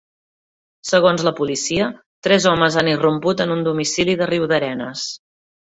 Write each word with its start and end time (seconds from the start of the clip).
Segons 0.91 1.25
la 1.27 1.33
policia, 1.41 1.91
tres 2.29 2.49
homes 2.53 2.81
han 2.83 2.91
irromput 2.95 3.47
en 3.47 3.55
un 3.59 3.63
domicili 3.73 4.19
de 4.25 4.33
Riudarenes. 4.35 5.11